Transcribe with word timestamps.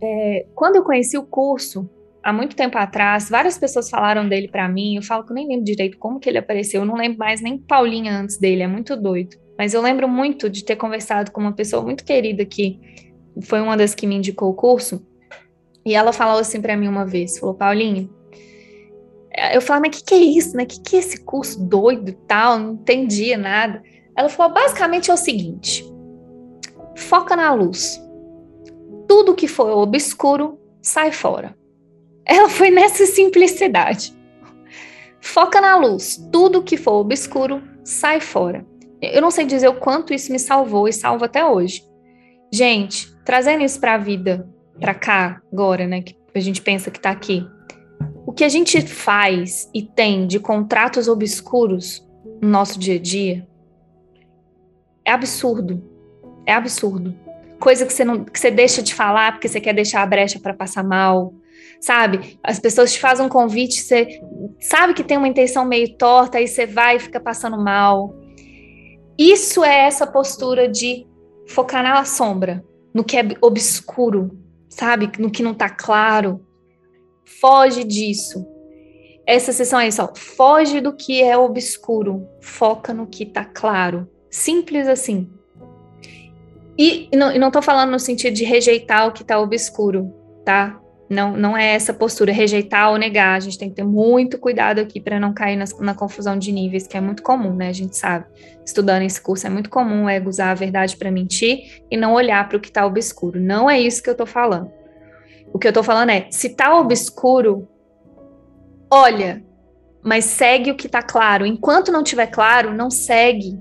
É, 0.00 0.46
quando 0.54 0.76
eu 0.76 0.84
conheci 0.84 1.16
o 1.18 1.24
curso, 1.24 1.88
há 2.22 2.32
muito 2.32 2.54
tempo 2.54 2.76
atrás, 2.78 3.28
várias 3.28 3.58
pessoas 3.58 3.88
falaram 3.88 4.28
dele 4.28 4.48
para 4.48 4.68
mim. 4.68 4.96
Eu 4.96 5.02
falo 5.02 5.24
que 5.24 5.32
eu 5.32 5.34
nem 5.34 5.48
lembro 5.48 5.64
direito 5.64 5.98
como 5.98 6.20
que 6.20 6.28
ele 6.28 6.38
apareceu. 6.38 6.82
Eu 6.82 6.86
não 6.86 6.94
lembro 6.94 7.18
mais 7.18 7.40
nem 7.40 7.58
Paulinha 7.58 8.18
antes 8.18 8.38
dele, 8.38 8.62
é 8.62 8.66
muito 8.66 8.96
doido. 8.96 9.36
Mas 9.56 9.74
eu 9.74 9.82
lembro 9.82 10.08
muito 10.08 10.48
de 10.48 10.64
ter 10.64 10.76
conversado 10.76 11.32
com 11.32 11.40
uma 11.40 11.52
pessoa 11.52 11.82
muito 11.82 12.04
querida 12.04 12.44
que 12.44 12.78
foi 13.42 13.60
uma 13.60 13.76
das 13.76 13.94
que 13.94 14.06
me 14.06 14.16
indicou 14.16 14.50
o 14.50 14.54
curso. 14.54 15.04
E 15.84 15.94
ela 15.94 16.12
falou 16.12 16.40
assim 16.40 16.60
para 16.60 16.76
mim 16.76 16.86
uma 16.86 17.06
vez, 17.06 17.38
falou, 17.38 17.54
Paulinha, 17.54 18.08
eu 19.52 19.60
falei, 19.60 19.88
mas 19.88 19.96
o 19.96 19.98
que, 19.98 20.10
que 20.10 20.14
é 20.14 20.18
isso, 20.18 20.56
né? 20.56 20.64
O 20.64 20.66
que, 20.66 20.80
que 20.80 20.96
é 20.96 20.98
esse 20.98 21.20
curso 21.24 21.62
doido 21.64 22.10
e 22.10 22.12
tal? 22.26 22.58
Não 22.58 22.72
entendia 22.74 23.38
nada. 23.38 23.82
Ela 24.16 24.28
falou, 24.28 24.52
basicamente 24.52 25.10
é 25.10 25.14
o 25.14 25.16
seguinte, 25.16 25.84
foca 26.96 27.36
na 27.36 27.52
luz. 27.54 28.02
Tudo 29.08 29.34
que 29.34 29.48
for 29.48 29.70
obscuro, 29.70 30.60
sai 30.80 31.10
fora. 31.10 31.56
Ela 32.24 32.48
foi 32.48 32.70
nessa 32.70 33.06
simplicidade. 33.06 34.16
Foca 35.20 35.60
na 35.60 35.76
luz. 35.76 36.16
Tudo 36.30 36.62
que 36.62 36.76
for 36.76 37.00
obscuro, 37.00 37.62
sai 37.82 38.20
fora. 38.20 38.64
Eu 39.00 39.22
não 39.22 39.30
sei 39.30 39.46
dizer 39.46 39.68
o 39.68 39.80
quanto 39.80 40.12
isso 40.12 40.30
me 40.30 40.38
salvou 40.38 40.86
e 40.86 40.92
salva 40.92 41.26
até 41.26 41.44
hoje. 41.44 41.82
Gente, 42.52 43.14
trazendo 43.24 43.64
isso 43.64 43.80
para 43.80 43.94
a 43.94 43.98
vida, 43.98 44.48
para 44.78 44.94
cá, 44.94 45.40
agora, 45.52 45.86
né, 45.86 46.02
que 46.02 46.14
a 46.34 46.40
gente 46.40 46.60
pensa 46.60 46.90
que 46.90 46.98
está 46.98 47.10
aqui. 47.10 47.46
O 48.26 48.32
que 48.32 48.44
a 48.44 48.48
gente 48.48 48.80
faz 48.82 49.70
e 49.72 49.82
tem 49.82 50.26
de 50.26 50.38
contratos 50.38 51.08
obscuros 51.08 52.06
no 52.42 52.48
nosso 52.48 52.78
dia 52.78 52.96
a 52.96 52.98
dia 52.98 53.48
é 55.04 55.10
absurdo. 55.10 55.82
É 56.44 56.52
absurdo. 56.52 57.14
Coisa 57.60 57.84
que 57.84 57.92
você, 57.92 58.04
não, 58.04 58.24
que 58.24 58.38
você 58.38 58.50
deixa 58.50 58.82
de 58.82 58.94
falar 58.94 59.32
porque 59.32 59.48
você 59.48 59.60
quer 59.60 59.74
deixar 59.74 60.02
a 60.02 60.06
brecha 60.06 60.38
para 60.38 60.54
passar 60.54 60.84
mal, 60.84 61.34
sabe? 61.80 62.38
As 62.42 62.58
pessoas 62.58 62.92
te 62.92 63.00
fazem 63.00 63.26
um 63.26 63.28
convite, 63.28 63.82
você 63.82 64.20
sabe 64.60 64.94
que 64.94 65.04
tem 65.04 65.16
uma 65.16 65.28
intenção 65.28 65.64
meio 65.64 65.96
torta, 65.96 66.38
aí 66.38 66.46
você 66.46 66.66
vai 66.66 66.96
e 66.96 67.00
fica 67.00 67.20
passando 67.20 67.58
mal. 67.58 68.14
Isso 69.18 69.64
é 69.64 69.86
essa 69.86 70.06
postura 70.06 70.68
de 70.68 71.06
focar 71.48 71.82
na 71.82 72.04
sombra, 72.04 72.64
no 72.94 73.02
que 73.02 73.16
é 73.16 73.26
obscuro, 73.40 74.30
sabe? 74.68 75.10
No 75.18 75.30
que 75.30 75.42
não 75.42 75.54
tá 75.54 75.68
claro. 75.68 76.40
Foge 77.40 77.82
disso. 77.82 78.46
Essa 79.26 79.52
sessão 79.52 79.80
é 79.80 79.88
isso, 79.88 80.02
ó. 80.02 80.14
Foge 80.14 80.80
do 80.80 80.94
que 80.94 81.22
é 81.22 81.36
obscuro, 81.36 82.26
foca 82.40 82.94
no 82.94 83.06
que 83.06 83.26
tá 83.26 83.44
claro. 83.44 84.08
Simples 84.30 84.86
assim. 84.86 85.28
E 86.78 87.08
não, 87.12 87.32
e 87.32 87.38
não 87.38 87.50
tô 87.50 87.60
falando 87.60 87.90
no 87.90 87.98
sentido 87.98 88.34
de 88.34 88.44
rejeitar 88.44 89.08
o 89.08 89.12
que 89.12 89.24
tá 89.24 89.40
obscuro, 89.40 90.14
tá? 90.44 90.80
Não, 91.10 91.36
não 91.36 91.56
é 91.56 91.74
essa 91.74 91.92
postura, 91.92 92.32
rejeitar 92.32 92.90
ou 92.90 92.98
negar. 92.98 93.34
A 93.34 93.40
gente 93.40 93.58
tem 93.58 93.70
que 93.70 93.76
ter 93.76 93.84
muito 93.84 94.38
cuidado 94.38 94.78
aqui 94.78 95.00
para 95.00 95.18
não 95.18 95.32
cair 95.32 95.56
na, 95.56 95.64
na, 95.80 95.94
confusão 95.94 96.38
de 96.38 96.52
níveis, 96.52 96.86
que 96.86 96.96
é 96.96 97.00
muito 97.00 97.22
comum, 97.22 97.54
né? 97.54 97.68
A 97.68 97.72
gente 97.72 97.96
sabe. 97.96 98.26
Estudando 98.64 99.02
esse 99.02 99.20
curso 99.20 99.46
é 99.46 99.50
muito 99.50 99.70
comum 99.70 100.08
ego 100.08 100.28
usar 100.28 100.50
a 100.50 100.54
verdade 100.54 100.96
para 100.96 101.10
mentir 101.10 101.82
e 101.90 101.96
não 101.96 102.12
olhar 102.12 102.46
para 102.46 102.58
o 102.58 102.60
que 102.60 102.68
está 102.68 102.84
obscuro. 102.84 103.40
Não 103.40 103.68
é 103.70 103.80
isso 103.80 104.02
que 104.02 104.10
eu 104.10 104.12
estou 104.12 104.26
falando. 104.26 104.70
O 105.52 105.58
que 105.58 105.66
eu 105.66 105.70
estou 105.70 105.82
falando 105.82 106.10
é, 106.10 106.28
se 106.30 106.48
está 106.48 106.78
obscuro, 106.78 107.66
olha, 108.90 109.42
mas 110.02 110.26
segue 110.26 110.70
o 110.70 110.76
que 110.76 110.86
está 110.86 111.02
claro. 111.02 111.46
Enquanto 111.46 111.90
não 111.90 112.02
estiver 112.02 112.26
claro, 112.26 112.74
não 112.74 112.90
segue. 112.90 113.58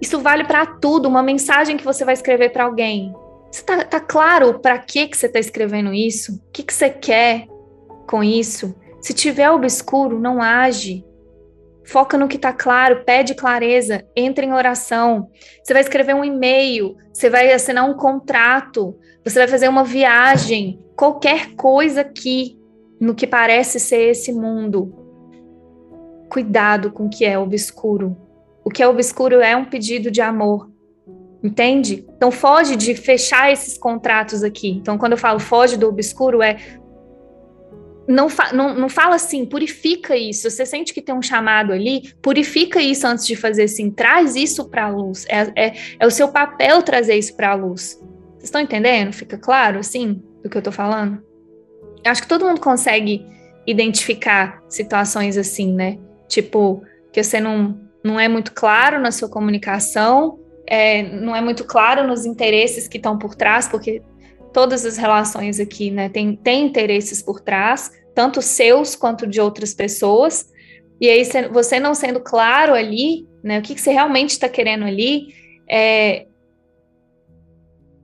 Isso 0.00 0.20
vale 0.20 0.44
para 0.44 0.66
tudo. 0.66 1.08
Uma 1.08 1.22
mensagem 1.22 1.76
que 1.76 1.84
você 1.84 2.04
vai 2.04 2.14
escrever 2.14 2.50
para 2.50 2.64
alguém 2.64 3.12
você 3.50 3.62
tá, 3.62 3.84
tá 3.84 4.00
claro 4.00 4.60
para 4.60 4.78
que 4.78 5.08
que 5.08 5.16
você 5.16 5.26
está 5.26 5.40
escrevendo 5.40 5.92
isso? 5.92 6.34
O 6.34 6.52
que 6.52 6.62
que 6.62 6.72
você 6.72 6.88
quer 6.88 7.48
com 8.08 8.22
isso? 8.22 8.74
Se 9.00 9.12
tiver 9.12 9.50
obscuro, 9.50 10.20
não 10.20 10.40
age. 10.40 11.04
Foca 11.84 12.16
no 12.16 12.28
que 12.28 12.36
está 12.36 12.52
claro, 12.52 13.02
pede 13.04 13.34
clareza, 13.34 14.06
entra 14.14 14.44
em 14.44 14.52
oração. 14.52 15.28
Você 15.62 15.72
vai 15.72 15.82
escrever 15.82 16.14
um 16.14 16.24
e-mail, 16.24 16.96
você 17.12 17.28
vai 17.28 17.52
assinar 17.52 17.88
um 17.88 17.94
contrato, 17.94 18.96
você 19.24 19.40
vai 19.40 19.48
fazer 19.48 19.68
uma 19.68 19.82
viagem, 19.82 20.80
qualquer 20.96 21.56
coisa 21.56 22.02
aqui 22.02 22.56
no 23.00 23.14
que 23.14 23.26
parece 23.26 23.80
ser 23.80 24.10
esse 24.10 24.32
mundo. 24.32 24.94
Cuidado 26.28 26.92
com 26.92 27.06
o 27.06 27.10
que 27.10 27.24
é 27.24 27.36
obscuro. 27.36 28.16
O 28.70 28.72
que 28.72 28.84
é 28.84 28.86
obscuro 28.86 29.40
é 29.40 29.56
um 29.56 29.64
pedido 29.64 30.12
de 30.12 30.20
amor, 30.20 30.70
Entende? 31.42 32.06
Então 32.16 32.30
foge 32.30 32.76
de 32.76 32.94
fechar 32.94 33.50
esses 33.50 33.76
contratos 33.76 34.44
aqui. 34.44 34.68
Então, 34.68 34.96
quando 34.96 35.12
eu 35.12 35.18
falo 35.18 35.40
foge 35.40 35.76
do 35.76 35.88
obscuro, 35.88 36.40
é. 36.40 36.56
Não, 38.06 38.28
fa 38.28 38.52
não, 38.52 38.74
não 38.74 38.88
fala 38.88 39.16
assim, 39.16 39.44
purifica 39.46 40.16
isso. 40.16 40.48
Você 40.48 40.64
sente 40.66 40.92
que 40.92 41.00
tem 41.00 41.14
um 41.14 41.22
chamado 41.22 41.72
ali, 41.72 42.12
purifica 42.22 42.80
isso 42.80 43.06
antes 43.06 43.26
de 43.26 43.34
fazer 43.34 43.64
assim, 43.64 43.90
traz 43.90 44.36
isso 44.36 44.68
para 44.68 44.84
a 44.84 44.90
luz. 44.90 45.24
É, 45.28 45.50
é, 45.56 45.74
é 45.98 46.06
o 46.06 46.10
seu 46.10 46.28
papel 46.28 46.82
trazer 46.82 47.16
isso 47.16 47.34
para 47.34 47.52
a 47.52 47.54
luz. 47.54 47.98
Vocês 48.32 48.44
estão 48.44 48.60
entendendo? 48.60 49.12
Fica 49.12 49.38
claro, 49.38 49.78
assim, 49.78 50.22
do 50.42 50.50
que 50.50 50.56
eu 50.56 50.60
estou 50.60 50.72
falando? 50.72 51.22
Eu 52.04 52.12
acho 52.12 52.22
que 52.22 52.28
todo 52.28 52.44
mundo 52.44 52.60
consegue 52.60 53.26
identificar 53.66 54.62
situações 54.68 55.38
assim, 55.38 55.72
né? 55.72 55.98
Tipo, 56.28 56.82
que 57.12 57.22
você 57.22 57.40
não, 57.40 57.89
não 58.02 58.18
é 58.18 58.28
muito 58.28 58.52
claro 58.52 59.00
na 59.00 59.12
sua 59.12 59.28
comunicação, 59.28 60.38
é, 60.66 61.02
não 61.02 61.34
é 61.34 61.40
muito 61.40 61.64
claro 61.64 62.06
nos 62.06 62.24
interesses 62.24 62.88
que 62.88 62.96
estão 62.96 63.18
por 63.18 63.34
trás, 63.34 63.68
porque 63.68 64.02
todas 64.52 64.84
as 64.84 64.96
relações 64.96 65.60
aqui, 65.60 65.90
né, 65.90 66.08
tem, 66.08 66.34
tem 66.36 66.66
interesses 66.66 67.22
por 67.22 67.40
trás, 67.40 67.90
tanto 68.14 68.40
seus 68.40 68.96
quanto 68.96 69.26
de 69.26 69.40
outras 69.40 69.74
pessoas, 69.74 70.50
e 71.00 71.08
aí 71.08 71.24
você 71.50 71.80
não 71.80 71.94
sendo 71.94 72.20
claro 72.20 72.74
ali, 72.74 73.26
né, 73.42 73.58
o 73.58 73.62
que, 73.62 73.74
que 73.74 73.80
você 73.80 73.92
realmente 73.92 74.30
está 74.30 74.48
querendo 74.48 74.84
ali, 74.84 75.34
é, 75.68 76.26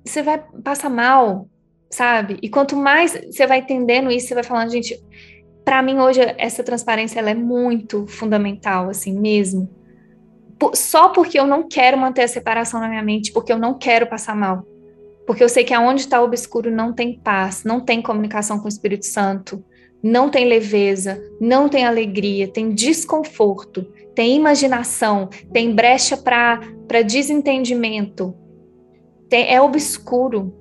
você 0.04 0.22
vai 0.22 0.42
passar 0.62 0.88
mal, 0.88 1.48
sabe? 1.90 2.38
E 2.40 2.48
quanto 2.48 2.76
mais 2.76 3.12
você 3.12 3.46
vai 3.46 3.58
entendendo 3.58 4.10
isso, 4.10 4.28
você 4.28 4.34
vai 4.34 4.44
falando, 4.44 4.70
gente, 4.70 5.00
para 5.64 5.82
mim 5.82 5.98
hoje 5.98 6.20
essa 6.38 6.62
transparência 6.62 7.18
ela 7.18 7.30
é 7.30 7.34
muito 7.34 8.06
fundamental, 8.06 8.88
assim 8.88 9.18
mesmo 9.18 9.68
só 10.74 11.10
porque 11.10 11.38
eu 11.38 11.46
não 11.46 11.68
quero 11.68 11.98
manter 11.98 12.22
a 12.22 12.28
separação 12.28 12.80
na 12.80 12.88
minha 12.88 13.02
mente, 13.02 13.32
porque 13.32 13.52
eu 13.52 13.58
não 13.58 13.74
quero 13.74 14.06
passar 14.06 14.34
mal. 14.34 14.66
Porque 15.26 15.42
eu 15.42 15.48
sei 15.48 15.64
que 15.64 15.74
aonde 15.74 16.02
está 16.02 16.20
o 16.20 16.24
obscuro 16.24 16.70
não 16.70 16.92
tem 16.92 17.18
paz, 17.18 17.64
não 17.64 17.80
tem 17.80 18.00
comunicação 18.00 18.58
com 18.58 18.66
o 18.66 18.68
Espírito 18.68 19.06
Santo, 19.06 19.62
não 20.02 20.30
tem 20.30 20.46
leveza, 20.46 21.22
não 21.40 21.68
tem 21.68 21.84
alegria, 21.84 22.46
tem 22.46 22.70
desconforto, 22.72 23.82
tem 24.14 24.36
imaginação, 24.36 25.28
tem 25.52 25.74
brecha 25.74 26.16
para 26.16 26.60
desentendimento. 27.04 28.34
Tem, 29.28 29.52
é 29.52 29.60
obscuro. 29.60 30.54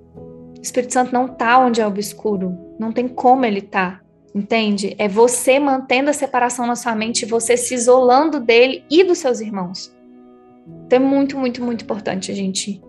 O 0.58 0.62
Espírito 0.62 0.94
Santo 0.94 1.14
não 1.14 1.28
está 1.28 1.60
onde 1.60 1.80
é 1.80 1.86
obscuro, 1.86 2.58
não 2.80 2.92
tem 2.92 3.08
como 3.08 3.46
ele 3.46 3.60
estar. 3.60 4.00
Tá. 4.00 4.05
Entende? 4.36 4.94
É 4.98 5.08
você 5.08 5.58
mantendo 5.58 6.10
a 6.10 6.14
separação 6.14 6.68
na 6.68 6.76
sua 6.76 6.94
mente, 6.94 7.26
você 7.26 7.56
se 7.56 7.74
isolando 7.74 8.38
dele 8.38 8.84
e 8.92 9.02
dos 9.02 9.20
seus 9.20 9.40
irmãos. 9.40 9.96
Então 10.86 10.98
é 10.98 11.00
muito, 11.00 11.38
muito, 11.38 11.64
muito 11.64 11.86
importante 11.86 12.34
a 12.34 12.36
gente 12.36 12.82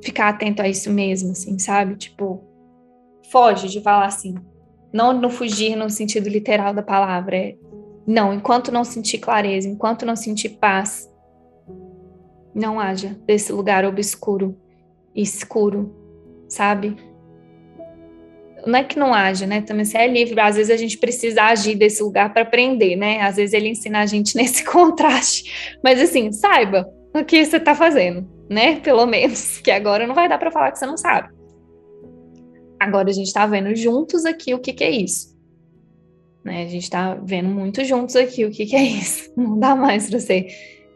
ficar 0.00 0.28
atento 0.28 0.62
a 0.62 0.68
isso 0.68 0.92
mesmo, 0.92 1.32
assim, 1.32 1.58
sabe? 1.58 1.96
Tipo, 1.96 2.40
foge 3.32 3.68
de 3.68 3.80
falar 3.80 4.06
assim. 4.06 4.36
Não 4.92 5.12
no 5.12 5.28
fugir 5.28 5.74
no 5.74 5.90
sentido 5.90 6.28
literal 6.28 6.72
da 6.72 6.84
palavra. 6.84 7.36
É, 7.36 7.56
não, 8.06 8.32
enquanto 8.32 8.70
não 8.70 8.84
sentir 8.84 9.18
clareza, 9.18 9.68
enquanto 9.68 10.06
não 10.06 10.14
sentir 10.14 10.50
paz, 10.50 11.12
não 12.54 12.78
haja 12.78 13.18
desse 13.26 13.52
lugar 13.52 13.84
obscuro, 13.84 14.56
escuro, 15.16 15.92
sabe? 16.48 16.96
Não 18.66 18.78
é 18.78 18.84
que 18.84 18.98
não 18.98 19.14
haja, 19.14 19.46
né? 19.46 19.62
Também 19.62 19.84
você 19.84 19.98
é 19.98 20.06
livre, 20.06 20.38
às 20.40 20.56
vezes 20.56 20.70
a 20.70 20.76
gente 20.76 20.98
precisa 20.98 21.42
agir 21.44 21.74
desse 21.76 22.02
lugar 22.02 22.32
para 22.32 22.42
aprender, 22.42 22.96
né? 22.96 23.20
Às 23.20 23.36
vezes 23.36 23.52
ele 23.52 23.68
ensina 23.68 24.00
a 24.00 24.06
gente 24.06 24.34
nesse 24.36 24.64
contraste. 24.64 25.78
Mas 25.82 26.00
assim, 26.00 26.32
saiba 26.32 26.88
o 27.14 27.24
que 27.24 27.44
você 27.44 27.56
está 27.56 27.74
fazendo, 27.74 28.28
né? 28.48 28.80
Pelo 28.80 29.06
menos, 29.06 29.58
que 29.62 29.70
agora 29.70 30.06
não 30.06 30.14
vai 30.14 30.28
dar 30.28 30.38
para 30.38 30.50
falar 30.50 30.72
que 30.72 30.78
você 30.78 30.86
não 30.86 30.96
sabe. 30.96 31.28
Agora 32.80 33.10
a 33.10 33.12
gente 33.12 33.26
está 33.26 33.46
vendo 33.46 33.74
juntos 33.74 34.24
aqui 34.24 34.54
o 34.54 34.60
que, 34.60 34.72
que 34.72 34.84
é 34.84 34.90
isso. 34.90 35.36
Né? 36.44 36.62
A 36.62 36.68
gente 36.68 36.84
está 36.84 37.14
vendo 37.14 37.48
muito 37.48 37.84
juntos 37.84 38.14
aqui 38.14 38.44
o 38.44 38.50
que, 38.50 38.66
que 38.66 38.76
é 38.76 38.82
isso. 38.82 39.32
Não 39.36 39.58
dá 39.58 39.74
mais 39.74 40.08
para 40.08 40.20
você, 40.20 40.46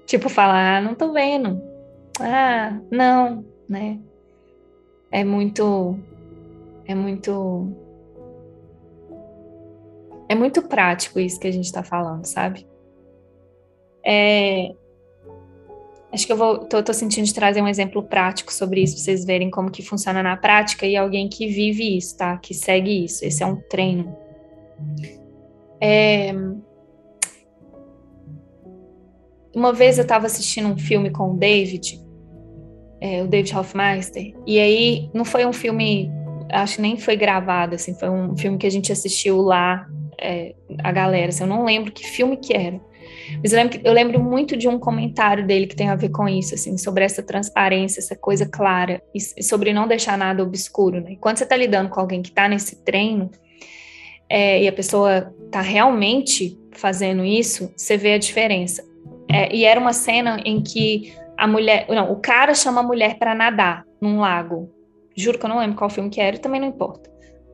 tipo, 0.07 0.29
falar, 0.29 0.77
ah, 0.77 0.81
não 0.81 0.95
tô 0.95 1.13
vendo. 1.13 1.61
Ah, 2.21 2.79
não, 2.91 3.45
né? 3.69 3.99
É 5.11 5.25
muito 5.25 5.99
é 6.93 6.95
muito. 6.95 7.73
É 10.29 10.35
muito 10.35 10.63
prático 10.63 11.19
isso 11.19 11.39
que 11.39 11.47
a 11.47 11.51
gente 11.51 11.65
está 11.65 11.83
falando, 11.83 12.25
sabe? 12.25 12.67
É... 14.05 14.75
Acho 16.13 16.27
que 16.27 16.33
eu 16.33 16.37
vou, 16.37 16.59
tô, 16.59 16.83
tô, 16.83 16.93
sentindo 16.93 17.25
de 17.25 17.33
trazer 17.33 17.63
um 17.63 17.69
exemplo 17.69 18.03
prático 18.03 18.53
sobre 18.53 18.83
isso, 18.83 18.95
pra 18.95 19.05
vocês 19.05 19.25
verem 19.25 19.51
como 19.51 19.71
que 19.71 19.83
funciona 19.83 20.23
na 20.23 20.37
prática 20.37 20.87
e 20.87 20.95
alguém 20.95 21.29
que 21.29 21.47
vive 21.47 21.97
isso, 21.97 22.17
tá? 22.17 22.37
Que 22.37 22.53
segue 22.53 23.05
isso. 23.05 23.25
Esse 23.25 23.43
é 23.43 23.47
um 23.47 23.57
treino. 23.57 24.15
É... 25.81 26.33
Uma 29.55 29.73
vez 29.73 29.99
eu 29.99 30.03
estava 30.03 30.27
assistindo 30.27 30.69
um 30.69 30.79
filme 30.79 31.11
com 31.11 31.33
o 31.33 31.37
David, 31.37 32.01
é, 33.01 33.23
o 33.23 33.27
David 33.27 33.55
Hoffmeister, 33.55 34.35
e 34.47 34.59
aí 34.59 35.11
não 35.13 35.27
foi 35.27 35.45
um 35.45 35.53
filme, 35.53 36.11
acho 36.53 36.77
que 36.77 36.83
nem 36.83 36.97
foi 36.97 37.17
gravado, 37.17 37.75
assim, 37.75 37.95
foi 37.95 38.11
um 38.11 38.37
filme 38.37 38.59
que 38.59 38.67
a 38.67 38.71
gente 38.71 38.93
assistiu 38.93 39.41
lá, 39.41 39.87
é, 40.21 40.55
a 40.83 40.93
galera, 40.93 41.31
assim, 41.31 41.43
eu 41.43 41.49
não 41.49 41.65
lembro 41.65 41.91
que 41.91 42.07
filme 42.07 42.37
que 42.37 42.55
era. 42.55 42.81
Mas 43.43 43.53
eu 43.53 43.59
lembro, 43.59 43.81
eu 43.83 43.93
lembro 43.93 44.23
muito 44.23 44.57
de 44.57 44.69
um 44.69 44.79
comentário 44.79 45.47
dele 45.47 45.67
que 45.67 45.77
tem 45.77 45.89
a 45.89 45.97
ver 45.97 46.11
com 46.11 46.29
isso, 46.29 46.55
assim, 46.55 46.77
sobre 46.77 47.05
essa 47.05 47.23
transparência, 47.23 48.01
essa 48.01 48.17
coisa 48.17 48.47
clara, 48.47 49.03
e 49.15 49.43
sobre 49.43 49.73
não 49.73 49.89
deixar 49.89 50.19
nada 50.19 50.43
obscuro, 50.43 51.01
né? 51.01 51.17
Quando 51.21 51.39
você 51.39 51.45
está 51.45 51.57
lidando 51.57 51.89
com 51.89 52.01
alguém 52.01 52.23
que 52.23 52.29
está 52.29 52.49
nesse 52.49 52.85
treino, 52.85 53.31
é, 54.29 54.63
e 54.63 54.69
a 54.69 54.73
pessoa 54.73 55.33
está 55.45 55.61
realmente 55.61 56.59
fazendo 56.73 57.25
isso, 57.25 57.73
você 57.77 57.97
vê 57.97 58.15
a 58.15 58.19
diferença. 58.19 58.83
É, 59.31 59.55
e 59.55 59.65
era 59.65 59.79
uma 59.79 59.93
cena 59.93 60.41
em 60.45 60.63
que 60.63 61.13
a 61.37 61.47
mulher, 61.47 61.87
não, 61.89 62.13
o 62.13 62.17
cara 62.17 62.55
chama 62.55 62.81
a 62.81 62.85
mulher 62.85 63.19
para 63.19 63.35
nadar 63.35 63.85
num 64.01 64.21
lago. 64.21 64.71
Juro 65.17 65.39
que 65.39 65.45
eu 65.45 65.51
não 65.51 65.59
lembro 65.59 65.77
qual 65.77 65.91
filme 65.91 66.11
que 66.11 66.21
era, 66.21 66.39
também 66.39 66.61
não 66.61 66.69
importa. 66.69 67.11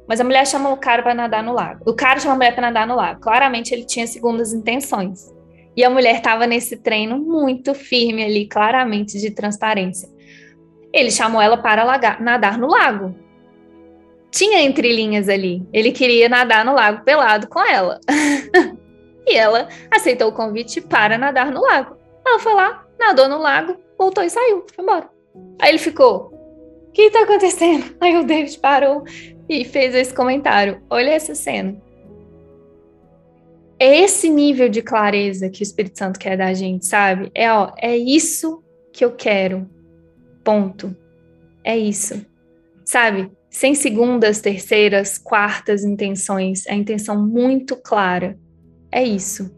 Mas 0.09 0.21
a 0.21 0.25
mulher 0.25 0.47
chama 0.47 0.71
o 0.71 0.77
cara 0.77 1.03
para 1.03 1.15
nadar 1.15 1.43
no 1.43 1.53
lago. 1.53 1.83
O 1.87 1.95
cara 1.95 2.19
chama 2.19 2.35
a 2.35 2.37
mulher 2.37 2.53
para 2.55 2.63
nadar 2.63 2.87
no 2.87 2.97
lago. 2.97 3.21
Claramente 3.21 3.75
ele 3.75 3.85
tinha 3.85 4.07
segundas 4.07 4.55
intenções. 4.55 5.31
E 5.77 5.85
a 5.85 5.91
mulher 5.91 6.17
estava 6.17 6.47
nesse 6.47 6.77
treino 6.79 7.19
muito 7.19 7.75
firme 7.75 8.25
ali, 8.25 8.49
claramente 8.49 9.19
de 9.19 9.31
transparência. 9.31 10.09
Ele 10.93 11.11
chamou 11.11 11.41
ela 11.41 11.59
para 11.59 11.85
lagar, 11.85 12.21
nadar 12.23 12.59
no 12.59 12.67
lago. 12.67 13.15
Tinha 14.31 14.63
entrelinhas 14.63 15.29
ali. 15.29 15.63
Ele 15.73 15.93
queria 15.93 16.29
nadar 16.29 16.65
no 16.65 16.75
lago 16.75 17.05
pelado 17.05 17.47
com 17.49 17.61
ela. 17.61 18.01
e 19.27 19.37
ela 19.37 19.69
aceitou 19.91 20.29
o 20.29 20.33
convite 20.33 20.81
para 20.81 21.19
nadar 21.19 21.53
no 21.53 21.61
lago. 21.61 21.97
Ela 22.27 22.39
foi 22.39 22.55
lá, 22.55 22.85
nadou 22.99 23.29
no 23.29 23.39
lago, 23.39 23.77
voltou 23.99 24.25
e 24.25 24.31
saiu, 24.31 24.65
foi 24.75 24.83
embora. 24.83 25.09
Aí 25.61 25.71
ele 25.71 25.79
ficou: 25.79 26.33
O 26.88 26.93
que 26.93 27.02
está 27.02 27.23
acontecendo? 27.23 27.96
Aí 28.00 28.17
o 28.17 28.25
David 28.25 28.58
parou 28.58 29.05
e 29.49 29.64
fez 29.64 29.94
esse 29.94 30.12
comentário: 30.12 30.82
Olha 30.90 31.11
essa 31.11 31.35
cena. 31.35 31.81
É 33.81 34.00
esse 34.00 34.29
nível 34.29 34.69
de 34.69 34.82
clareza 34.82 35.49
que 35.49 35.62
o 35.62 35.62
Espírito 35.62 35.99
Santo 35.99 36.19
quer 36.19 36.37
da 36.37 36.52
gente, 36.52 36.85
sabe? 36.85 37.31
É, 37.32 37.52
ó, 37.52 37.73
é 37.79 37.96
isso 37.96 38.62
que 38.93 39.05
eu 39.05 39.12
quero. 39.12 39.70
Ponto. 40.43 40.96
É 41.62 41.76
isso. 41.76 42.26
Sabe? 42.85 43.31
Sem 43.49 43.76
segundas, 43.76 44.40
terceiras, 44.40 45.17
quartas 45.17 45.85
intenções. 45.85 46.67
É 46.67 46.73
a 46.73 46.76
intenção 46.76 47.25
muito 47.25 47.76
clara. 47.76 48.37
É 48.90 49.02
isso. 49.05 49.55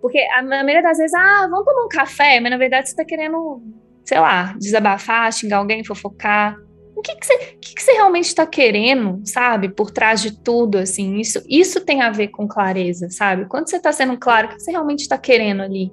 Porque 0.00 0.18
a 0.34 0.42
maioria 0.42 0.82
das 0.82 0.98
vezes, 0.98 1.14
ah, 1.14 1.46
vamos 1.48 1.64
tomar 1.64 1.84
um 1.84 1.88
café, 1.88 2.40
mas 2.40 2.50
na 2.50 2.58
verdade 2.58 2.88
você 2.88 2.96
tá 2.96 3.04
querendo, 3.04 3.62
sei 4.04 4.18
lá, 4.18 4.54
desabafar, 4.58 5.32
xingar 5.32 5.58
alguém, 5.58 5.84
fofocar 5.84 6.56
o 6.94 7.00
que, 7.02 7.16
que, 7.16 7.26
você, 7.26 7.34
o 7.34 7.58
que, 7.58 7.74
que 7.74 7.82
você 7.82 7.92
realmente 7.92 8.26
está 8.26 8.46
querendo, 8.46 9.20
sabe, 9.24 9.68
por 9.68 9.90
trás 9.90 10.22
de 10.22 10.40
tudo, 10.40 10.78
assim, 10.78 11.18
isso, 11.18 11.42
isso 11.48 11.80
tem 11.80 12.00
a 12.00 12.10
ver 12.10 12.28
com 12.28 12.46
clareza, 12.46 13.08
sabe? 13.10 13.46
Quando 13.46 13.68
você 13.68 13.76
está 13.76 13.92
sendo 13.92 14.16
claro, 14.16 14.46
o 14.46 14.50
que 14.50 14.60
você 14.60 14.70
realmente 14.70 15.00
está 15.00 15.18
querendo 15.18 15.62
ali? 15.62 15.92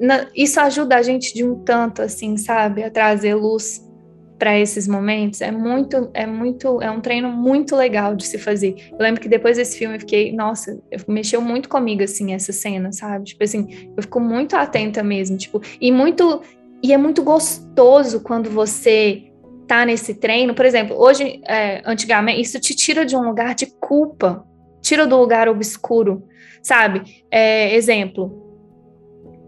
Na, 0.00 0.26
isso 0.34 0.58
ajuda 0.58 0.96
a 0.96 1.02
gente 1.02 1.32
de 1.32 1.44
um 1.44 1.62
tanto, 1.62 2.02
assim, 2.02 2.36
sabe, 2.36 2.82
a 2.82 2.90
trazer 2.90 3.34
luz 3.36 3.80
para 4.38 4.58
esses 4.58 4.88
momentos. 4.88 5.40
É 5.40 5.52
muito, 5.52 6.10
é 6.12 6.26
muito, 6.26 6.82
é 6.82 6.90
um 6.90 7.00
treino 7.00 7.30
muito 7.30 7.76
legal 7.76 8.16
de 8.16 8.26
se 8.26 8.38
fazer. 8.38 8.74
Eu 8.90 8.98
lembro 8.98 9.20
que 9.20 9.28
depois 9.28 9.56
desse 9.56 9.78
filme 9.78 9.96
eu 9.96 10.00
fiquei, 10.00 10.32
nossa, 10.32 10.82
mexeu 11.06 11.40
muito 11.40 11.68
comigo, 11.68 12.02
assim, 12.02 12.32
essa 12.32 12.52
cena, 12.52 12.92
sabe? 12.92 13.26
Tipo 13.26 13.44
assim, 13.44 13.92
eu 13.96 14.02
fico 14.02 14.18
muito 14.18 14.56
atenta 14.56 15.02
mesmo, 15.02 15.36
tipo, 15.36 15.60
e 15.80 15.92
muito, 15.92 16.42
e 16.82 16.92
é 16.92 16.96
muito 16.96 17.22
gostoso 17.22 18.20
quando 18.20 18.50
você 18.50 19.32
tá 19.66 19.84
nesse 19.84 20.14
treino, 20.14 20.54
por 20.54 20.64
exemplo, 20.64 20.96
hoje, 20.96 21.40
é, 21.46 21.82
antigamente, 21.84 22.40
isso 22.40 22.60
te 22.60 22.74
tira 22.74 23.04
de 23.04 23.16
um 23.16 23.22
lugar 23.22 23.54
de 23.54 23.66
culpa, 23.66 24.46
tira 24.80 25.06
do 25.06 25.16
lugar 25.16 25.48
obscuro, 25.48 26.22
sabe? 26.62 27.24
É, 27.30 27.74
exemplo, 27.74 28.46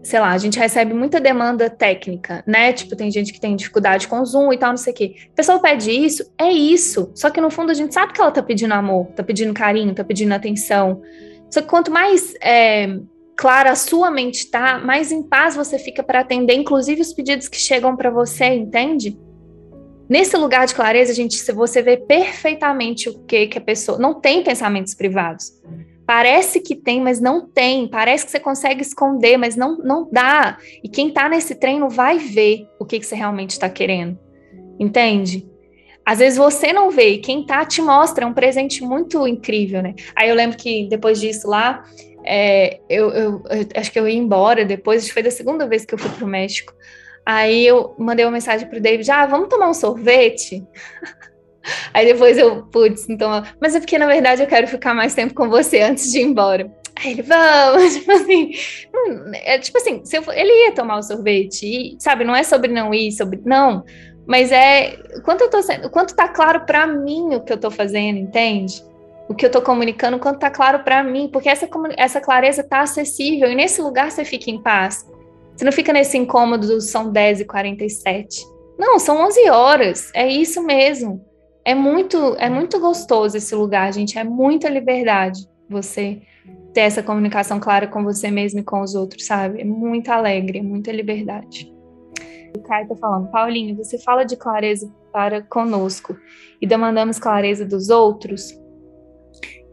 sei 0.03 0.19
lá, 0.19 0.31
a 0.31 0.37
gente 0.37 0.59
recebe 0.59 0.93
muita 0.93 1.19
demanda 1.19 1.69
técnica, 1.69 2.43
né? 2.45 2.73
Tipo, 2.73 2.95
tem 2.95 3.09
gente 3.11 3.31
que 3.31 3.39
tem 3.39 3.55
dificuldade 3.55 4.07
com 4.07 4.23
Zoom 4.25 4.51
e 4.51 4.57
tal, 4.57 4.71
não 4.71 4.77
sei 4.77 4.93
o 4.93 4.95
quê. 4.95 5.15
A 5.31 5.35
pessoa 5.35 5.59
pede 5.59 5.91
isso, 5.91 6.29
é 6.37 6.51
isso. 6.51 7.11
Só 7.15 7.29
que 7.29 7.39
no 7.39 7.49
fundo 7.49 7.71
a 7.71 7.75
gente 7.75 7.93
sabe 7.93 8.13
que 8.13 8.19
ela 8.19 8.31
tá 8.31 8.43
pedindo 8.43 8.73
amor, 8.73 9.07
tá 9.15 9.23
pedindo 9.23 9.53
carinho, 9.53 9.93
tá 9.93 10.03
pedindo 10.03 10.33
atenção. 10.33 11.01
Só 11.49 11.61
que 11.61 11.67
quanto 11.67 11.91
mais 11.91 12.33
é, 12.41 12.99
clara 13.39 13.71
a 13.71 13.75
sua 13.75 14.11
mente 14.11 14.51
tá, 14.51 14.79
mais 14.79 15.13
em 15.13 15.23
paz 15.23 15.55
você 15.55 15.79
fica 15.79 16.03
para 16.03 16.19
atender, 16.19 16.55
inclusive 16.55 16.99
os 16.99 17.13
pedidos 17.13 17.47
que 17.47 17.57
chegam 17.57 17.95
para 17.95 18.09
você, 18.09 18.47
entende? 18.47 19.17
Nesse 20.09 20.35
lugar 20.35 20.67
de 20.67 20.75
clareza, 20.75 21.13
gente, 21.13 21.41
você 21.53 21.81
vê 21.81 21.95
perfeitamente 21.95 23.07
o 23.07 23.19
que 23.19 23.47
que 23.47 23.57
a 23.57 23.61
pessoa 23.61 23.97
não 23.97 24.19
tem 24.19 24.43
pensamentos 24.43 24.93
privados. 24.93 25.53
Parece 26.05 26.59
que 26.59 26.75
tem, 26.75 26.99
mas 26.99 27.21
não 27.21 27.47
tem. 27.47 27.87
Parece 27.87 28.25
que 28.25 28.31
você 28.31 28.41
consegue 28.41 28.81
esconder, 28.81 29.37
mas 29.37 29.55
não 29.55 29.77
não 29.77 30.09
dá. 30.11 30.57
E 30.83 30.89
quem 30.89 31.07
está 31.07 31.29
nesse 31.29 31.55
treino 31.55 31.87
vai 31.87 32.17
ver 32.17 32.67
o 32.77 32.83
que 32.83 32.99
que 32.99 33.05
você 33.05 33.15
realmente 33.15 33.51
está 33.51 33.69
querendo. 33.69 34.19
Entende? 34.77 35.47
Às 36.05 36.17
vezes 36.17 36.39
você 36.39 36.73
não 36.73 36.89
vê, 36.89 37.09
e 37.09 37.17
quem 37.19 37.45
tá 37.45 37.63
te 37.63 37.83
mostra, 37.83 38.25
é 38.25 38.27
um 38.27 38.33
presente 38.33 38.83
muito 38.83 39.27
incrível, 39.27 39.81
né? 39.83 39.93
Aí 40.15 40.27
eu 40.27 40.35
lembro 40.35 40.57
que 40.57 40.89
depois 40.89 41.21
disso 41.21 41.47
lá, 41.47 41.85
é, 42.31 42.79
eu, 42.87 43.09
eu, 43.09 43.43
eu, 43.49 43.67
acho 43.75 43.91
que 43.91 43.99
eu 43.99 44.07
ia 44.07 44.15
embora 44.15 44.63
depois, 44.63 45.09
foi 45.09 45.23
da 45.23 45.31
segunda 45.31 45.67
vez 45.67 45.83
que 45.83 45.95
eu 45.95 45.97
fui 45.97 46.11
pro 46.11 46.27
México. 46.27 46.71
Aí 47.25 47.65
eu 47.65 47.95
mandei 47.97 48.23
uma 48.23 48.31
mensagem 48.31 48.69
pro 48.69 48.79
David, 48.79 49.09
ah, 49.09 49.25
vamos 49.25 49.49
tomar 49.49 49.67
um 49.67 49.73
sorvete? 49.73 50.63
Aí 51.91 52.05
depois 52.05 52.37
eu, 52.37 52.67
putz, 52.67 53.09
então, 53.09 53.43
mas 53.59 53.75
é 53.75 53.79
porque 53.79 53.97
na 53.97 54.05
verdade 54.05 54.43
eu 54.43 54.47
quero 54.47 54.67
ficar 54.67 54.93
mais 54.93 55.15
tempo 55.15 55.33
com 55.33 55.49
você 55.49 55.81
antes 55.81 56.11
de 56.11 56.19
ir 56.19 56.23
embora. 56.23 56.71
Aí 56.95 57.13
ele, 57.13 57.23
vamos, 57.23 57.93
tipo 57.97 58.11
assim, 58.11 58.51
é 59.33 59.57
tipo 59.57 59.77
assim, 59.79 60.05
se 60.05 60.17
eu, 60.17 60.23
ele 60.31 60.67
ia 60.67 60.71
tomar 60.71 60.97
o 60.97 61.03
sorvete, 61.03 61.65
e, 61.65 61.97
sabe, 61.99 62.23
não 62.23 62.35
é 62.35 62.43
sobre 62.43 62.71
não 62.71 62.93
ir, 62.93 63.11
sobre, 63.11 63.41
não, 63.43 63.83
mas 64.27 64.51
é, 64.51 64.97
quanto 65.23 65.41
eu 65.41 65.49
tô 65.49 65.61
sendo, 65.63 65.89
quanto 65.89 66.15
tá 66.15 66.27
claro 66.27 66.61
para 66.65 66.85
mim 66.85 67.33
o 67.33 67.41
que 67.41 67.51
eu 67.51 67.57
tô 67.57 67.71
fazendo, 67.71 68.19
entende? 68.19 68.83
O 69.29 69.35
que 69.35 69.45
eu 69.45 69.51
tô 69.51 69.61
comunicando, 69.61 70.19
quanto 70.19 70.39
tá 70.39 70.49
claro 70.49 70.83
para 70.83 71.03
mim, 71.03 71.29
porque 71.31 71.47
essa, 71.47 71.69
essa 71.95 72.19
clareza 72.19 72.63
tá 72.63 72.81
acessível, 72.81 73.49
e 73.49 73.55
nesse 73.55 73.81
lugar 73.81 74.11
você 74.11 74.25
fica 74.25 74.49
em 74.49 74.61
paz. 74.61 75.07
Você 75.55 75.63
não 75.63 75.71
fica 75.71 75.93
nesse 75.93 76.17
incômodo, 76.17 76.81
são 76.81 77.11
10 77.11 77.41
e 77.41 77.45
47. 77.45 78.43
Não, 78.77 78.97
são 78.97 79.25
11 79.27 79.49
horas. 79.49 80.09
É 80.15 80.27
isso 80.27 80.63
mesmo. 80.63 81.23
É 81.63 81.75
muito, 81.75 82.35
é 82.39 82.49
muito 82.49 82.79
gostoso 82.79 83.37
esse 83.37 83.53
lugar, 83.53 83.93
gente. 83.93 84.17
É 84.17 84.23
muita 84.23 84.69
liberdade 84.69 85.47
você 85.69 86.21
ter 86.73 86.81
essa 86.81 87.03
comunicação 87.03 87.59
clara 87.59 87.87
com 87.87 88.03
você 88.03 88.31
mesmo 88.31 88.61
e 88.61 88.63
com 88.63 88.81
os 88.81 88.95
outros, 88.95 89.25
sabe? 89.25 89.61
É 89.61 89.65
muito 89.65 90.09
alegre, 90.09 90.59
é 90.59 90.63
muita 90.63 90.91
liberdade. 90.91 91.71
O 92.55 92.61
Caio 92.61 92.87
tá 92.87 92.95
falando, 92.95 93.29
Paulinho, 93.29 93.75
você 93.75 93.99
fala 93.99 94.23
de 94.23 94.35
clareza 94.35 94.91
para 95.11 95.41
conosco 95.43 96.17
e 96.61 96.65
demandamos 96.65 97.19
clareza 97.19 97.65
dos 97.65 97.89
outros. 97.89 98.57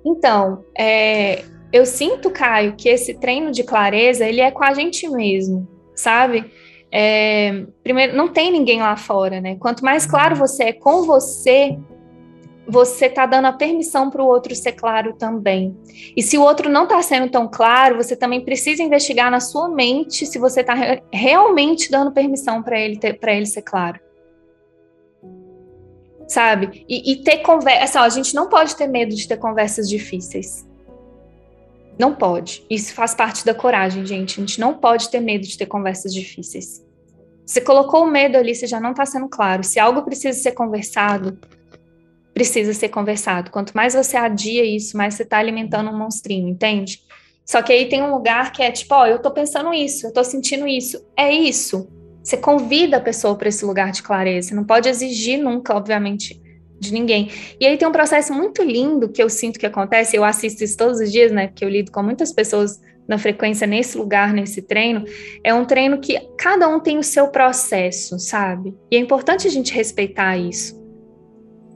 Então, 0.06 0.64
é, 0.78 1.42
eu 1.72 1.84
sinto, 1.84 2.30
Caio, 2.30 2.76
que 2.76 2.88
esse 2.88 3.14
treino 3.14 3.50
de 3.50 3.64
clareza 3.64 4.25
ele 4.25 4.40
é 4.40 4.50
com 4.50 4.62
a 4.62 4.72
gente 4.72 5.08
mesmo 5.08 5.76
sabe? 5.96 6.44
É, 6.92 7.64
primeiro, 7.82 8.16
não 8.16 8.28
tem 8.28 8.52
ninguém 8.52 8.80
lá 8.80 8.96
fora, 8.96 9.40
né? 9.40 9.56
Quanto 9.56 9.84
mais 9.84 10.06
claro 10.06 10.36
você 10.36 10.64
é 10.64 10.72
com 10.72 11.02
você, 11.02 11.76
você 12.68 13.08
tá 13.08 13.26
dando 13.26 13.46
a 13.46 13.52
permissão 13.52 14.08
para 14.10 14.22
o 14.22 14.26
outro 14.26 14.54
ser 14.54 14.72
claro 14.72 15.14
também. 15.14 15.76
E 16.16 16.22
se 16.22 16.38
o 16.38 16.42
outro 16.42 16.68
não 16.68 16.84
está 16.84 17.00
sendo 17.02 17.30
tão 17.30 17.48
claro, 17.48 17.96
você 17.96 18.14
também 18.14 18.44
precisa 18.44 18.82
investigar 18.82 19.30
na 19.30 19.40
sua 19.40 19.68
mente 19.68 20.26
se 20.26 20.38
você 20.38 20.60
está 20.60 20.75
re 20.75 21.02
realmente 21.12 21.90
dando 21.90 22.12
permissão 22.12 22.62
para 22.62 22.78
ele 22.78 22.98
ele 23.34 23.46
ser 23.46 23.62
claro. 23.62 24.05
Sabe? 26.28 26.85
E, 26.88 27.12
e 27.12 27.16
ter 27.23 27.38
conversa. 27.38 28.00
a 28.00 28.09
gente 28.09 28.35
não 28.35 28.49
pode 28.49 28.75
ter 28.76 28.87
medo 28.87 29.14
de 29.14 29.26
ter 29.28 29.37
conversas 29.37 29.88
difíceis. 29.88 30.66
Não 31.99 32.14
pode. 32.14 32.64
Isso 32.68 32.92
faz 32.95 33.14
parte 33.14 33.45
da 33.45 33.54
coragem, 33.54 34.04
gente. 34.04 34.38
A 34.38 34.40
gente 34.40 34.61
não 34.61 34.75
pode 34.75 35.09
ter 35.09 35.21
medo 35.21 35.47
de 35.47 35.56
ter 35.56 35.66
conversas 35.66 36.12
difíceis. 36.12 36.85
Você 37.45 37.61
colocou 37.61 38.02
o 38.02 38.11
medo 38.11 38.37
ali, 38.37 38.54
você 38.54 38.66
já 38.66 38.80
não 38.80 38.90
está 38.90 39.06
sendo 39.06 39.28
claro. 39.28 39.62
Se 39.62 39.78
algo 39.78 40.02
precisa 40.02 40.38
ser 40.38 40.52
conversado, 40.52 41.38
precisa 42.35 42.75
ser 42.75 42.88
conversado. 42.88 43.50
Quanto 43.50 43.73
mais 43.73 43.95
você 43.95 44.16
adia 44.16 44.64
isso, 44.64 44.97
mais 44.97 45.14
você 45.14 45.23
está 45.23 45.38
alimentando 45.38 45.90
um 45.90 45.97
monstrinho, 45.97 46.49
entende? 46.49 47.00
Só 47.47 47.62
que 47.62 47.73
aí 47.73 47.88
tem 47.88 48.02
um 48.02 48.11
lugar 48.11 48.50
que 48.50 48.62
é 48.62 48.73
tipo, 48.73 48.92
ó, 48.92 49.06
eu 49.06 49.21
tô 49.21 49.30
pensando 49.30 49.73
isso, 49.73 50.09
eu 50.09 50.12
tô 50.12 50.25
sentindo 50.25 50.66
isso. 50.66 51.02
É 51.16 51.33
isso. 51.33 51.88
Você 52.26 52.37
convida 52.37 52.97
a 52.97 53.00
pessoa 53.00 53.37
para 53.37 53.49
esse 53.49 53.64
lugar 53.64 53.92
de 53.92 54.02
clareza. 54.02 54.49
Você 54.49 54.54
não 54.56 54.64
pode 54.64 54.88
exigir 54.88 55.38
nunca, 55.38 55.76
obviamente, 55.76 56.42
de 56.76 56.92
ninguém. 56.92 57.30
E 57.61 57.64
aí 57.64 57.78
tem 57.78 57.87
um 57.87 57.92
processo 57.92 58.35
muito 58.35 58.64
lindo 58.64 59.09
que 59.09 59.23
eu 59.23 59.30
sinto 59.30 59.61
que 59.61 59.64
acontece, 59.64 60.16
eu 60.16 60.25
assisto 60.25 60.64
isso 60.64 60.76
todos 60.76 60.99
os 60.99 61.12
dias, 61.12 61.30
né? 61.30 61.47
Porque 61.47 61.64
eu 61.64 61.68
lido 61.68 61.92
com 61.92 62.02
muitas 62.02 62.33
pessoas 62.33 62.80
na 63.06 63.16
frequência 63.16 63.64
nesse 63.64 63.97
lugar, 63.97 64.35
nesse 64.35 64.61
treino. 64.61 65.04
É 65.45 65.54
um 65.54 65.64
treino 65.64 66.00
que 66.00 66.18
cada 66.37 66.66
um 66.66 66.80
tem 66.80 66.99
o 66.99 67.02
seu 67.04 67.28
processo, 67.28 68.18
sabe? 68.18 68.75
E 68.90 68.97
é 68.97 68.99
importante 68.99 69.47
a 69.47 69.50
gente 69.50 69.73
respeitar 69.73 70.37
isso 70.37 70.85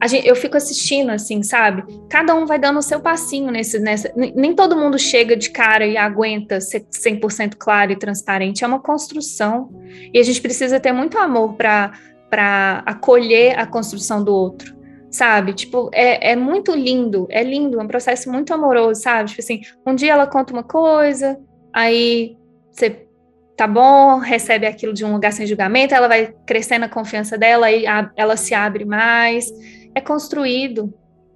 gente, 0.06 0.26
eu 0.26 0.34
fico 0.34 0.56
assistindo, 0.56 1.10
assim, 1.10 1.42
sabe? 1.42 1.84
Cada 2.08 2.34
um 2.34 2.46
vai 2.46 2.58
dando 2.58 2.78
o 2.78 2.82
seu 2.82 3.00
passinho 3.00 3.50
nesse, 3.50 3.78
nessa. 3.78 4.10
Nem 4.16 4.54
todo 4.54 4.74
mundo 4.74 4.98
chega 4.98 5.36
de 5.36 5.50
cara 5.50 5.86
e 5.86 5.96
aguenta 5.96 6.58
ser 6.58 6.86
100% 6.86 7.56
claro 7.58 7.92
e 7.92 7.96
transparente. 7.96 8.64
É 8.64 8.66
uma 8.66 8.80
construção. 8.80 9.70
E 10.12 10.18
a 10.18 10.22
gente 10.22 10.40
precisa 10.40 10.80
ter 10.80 10.92
muito 10.92 11.18
amor 11.18 11.54
para 11.54 12.82
acolher 12.86 13.58
a 13.58 13.66
construção 13.66 14.24
do 14.24 14.32
outro, 14.32 14.74
sabe? 15.10 15.52
Tipo, 15.52 15.90
é, 15.92 16.32
é 16.32 16.36
muito 16.36 16.72
lindo, 16.72 17.26
é 17.28 17.42
lindo, 17.42 17.78
é 17.78 17.82
um 17.82 17.88
processo 17.88 18.30
muito 18.32 18.54
amoroso, 18.54 19.02
sabe? 19.02 19.28
Tipo 19.28 19.42
assim, 19.42 19.60
um 19.86 19.94
dia 19.94 20.12
ela 20.12 20.26
conta 20.26 20.54
uma 20.54 20.64
coisa, 20.64 21.38
aí 21.74 22.38
você 22.70 23.06
tá 23.54 23.66
bom, 23.66 24.16
recebe 24.16 24.66
aquilo 24.66 24.94
de 24.94 25.04
um 25.04 25.12
lugar 25.12 25.34
sem 25.34 25.46
julgamento, 25.46 25.94
ela 25.94 26.08
vai 26.08 26.34
crescendo 26.46 26.86
a 26.86 26.88
confiança 26.88 27.36
dela 27.36 27.70
e 27.70 27.84
ela 28.16 28.34
se 28.34 28.54
abre 28.54 28.86
mais 28.86 29.52
é 29.94 30.00
construído. 30.00 30.92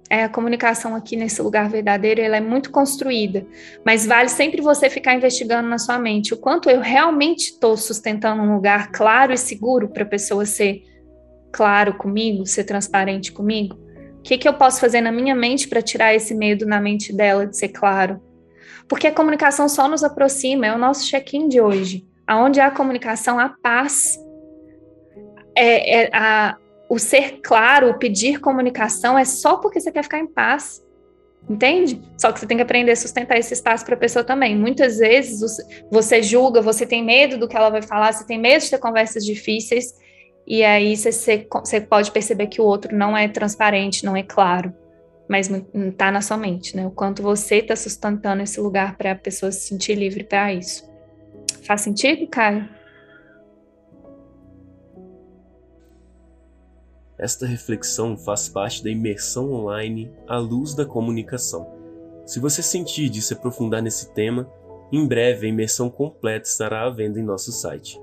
É, 0.07 0.23
a 0.23 0.29
comunicação 0.29 0.95
aqui 0.95 1.15
nesse 1.15 1.41
lugar 1.41 1.67
verdadeiro, 1.67 2.21
ela 2.21 2.37
é 2.37 2.41
muito 2.41 2.69
construída, 2.69 3.43
mas 3.83 4.05
vale 4.05 4.29
sempre 4.29 4.61
você 4.61 4.87
ficar 4.87 5.15
investigando 5.15 5.67
na 5.67 5.79
sua 5.79 5.97
mente 5.97 6.31
o 6.31 6.37
quanto 6.37 6.69
eu 6.69 6.79
realmente 6.79 7.53
estou 7.53 7.75
sustentando 7.75 8.39
um 8.43 8.53
lugar 8.53 8.91
claro 8.91 9.33
e 9.33 9.37
seguro 9.37 9.89
para 9.89 10.03
a 10.03 10.07
pessoa 10.07 10.45
ser 10.45 10.83
claro 11.51 11.95
comigo, 11.95 12.45
ser 12.45 12.65
transparente 12.65 13.31
comigo. 13.31 13.79
O 14.19 14.21
que, 14.21 14.37
que 14.37 14.47
eu 14.47 14.53
posso 14.53 14.79
fazer 14.79 15.01
na 15.01 15.11
minha 15.11 15.33
mente 15.33 15.67
para 15.67 15.81
tirar 15.81 16.13
esse 16.13 16.35
medo 16.35 16.67
na 16.67 16.79
mente 16.79 17.11
dela 17.11 17.47
de 17.47 17.57
ser 17.57 17.69
claro? 17.69 18.21
Porque 18.87 19.07
a 19.07 19.11
comunicação 19.11 19.67
só 19.67 19.87
nos 19.87 20.03
aproxima, 20.03 20.67
é 20.67 20.73
o 20.73 20.77
nosso 20.77 21.07
check-in 21.09 21.47
de 21.47 21.59
hoje. 21.59 22.05
Aonde 22.27 22.59
há 22.59 22.69
comunicação, 22.69 23.39
há 23.39 23.49
paz. 23.49 24.17
É, 25.55 26.03
é, 26.03 26.09
a, 26.13 26.57
o 26.95 26.99
ser 26.99 27.41
claro, 27.41 27.89
o 27.89 27.99
pedir 27.99 28.39
comunicação 28.39 29.19
é 29.19 29.25
só 29.25 29.57
porque 29.57 29.81
você 29.81 29.91
quer 29.91 30.01
ficar 30.01 30.17
em 30.17 30.27
paz. 30.27 30.81
Entende? 31.47 32.01
Só 32.17 32.31
que 32.31 32.39
você 32.39 32.47
tem 32.47 32.55
que 32.55 32.63
aprender 32.63 32.93
a 32.93 32.95
sustentar 32.95 33.37
esse 33.37 33.53
espaço 33.53 33.83
para 33.83 33.95
a 33.95 33.97
pessoa 33.97 34.23
também. 34.23 34.57
Muitas 34.57 34.97
vezes 34.97 35.57
você 35.91 36.23
julga, 36.23 36.61
você 36.61 36.85
tem 36.85 37.03
medo 37.03 37.37
do 37.37 37.49
que 37.49 37.57
ela 37.57 37.69
vai 37.69 37.81
falar, 37.81 38.13
você 38.13 38.25
tem 38.25 38.39
medo 38.39 38.61
de 38.63 38.69
ter 38.69 38.77
conversas 38.77 39.25
difíceis, 39.25 39.93
e 40.47 40.63
aí 40.63 40.95
você, 40.95 41.45
você 41.51 41.81
pode 41.81 42.11
perceber 42.11 42.47
que 42.47 42.61
o 42.61 42.63
outro 42.63 42.95
não 42.95 43.15
é 43.15 43.27
transparente, 43.27 44.05
não 44.05 44.15
é 44.15 44.23
claro, 44.23 44.73
mas 45.27 45.51
está 45.51 46.09
na 46.09 46.21
sua 46.21 46.37
mente, 46.37 46.77
né? 46.77 46.87
O 46.87 46.91
quanto 46.91 47.21
você 47.21 47.57
está 47.57 47.75
sustentando 47.75 48.41
esse 48.41 48.59
lugar 48.59 48.95
para 48.95 49.11
a 49.11 49.15
pessoa 49.15 49.51
se 49.51 49.67
sentir 49.67 49.95
livre 49.95 50.23
para 50.23 50.53
isso. 50.53 50.89
Faz 51.61 51.81
sentido, 51.81 52.25
Caio? 52.27 52.69
Esta 57.25 57.45
reflexão 57.47 58.15
faz 58.15 58.47
parte 58.47 58.83
da 58.83 58.91
imersão 58.91 59.51
online 59.51 60.13
à 60.27 60.37
luz 60.37 60.75
da 60.75 60.85
comunicação. 60.85 61.67
Se 62.23 62.39
você 62.39 62.61
sentir 62.61 63.09
de 63.09 63.19
se 63.19 63.33
aprofundar 63.33 63.81
nesse 63.81 64.13
tema, 64.13 64.47
em 64.91 65.07
breve 65.07 65.47
a 65.47 65.49
imersão 65.49 65.89
completa 65.89 66.47
estará 66.47 66.85
à 66.85 66.89
venda 66.91 67.19
em 67.19 67.23
nosso 67.23 67.51
site 67.51 67.99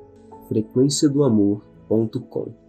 frequenciadoamor.com. 0.48 2.61